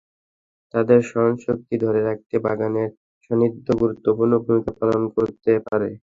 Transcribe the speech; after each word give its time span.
তাঁদের 0.73 0.99
স্মরণশক্তি 1.09 1.75
ধরে 1.83 2.01
রাখতে 2.03 2.35
বাগানের 2.45 2.89
সান্নিধ্য 3.23 3.67
গুরুত্বপূর্ণ 3.81 4.33
ভূমিকা 4.45 4.71
পালন 4.79 5.01
করতে 5.15 5.51
পারে। 5.67 5.89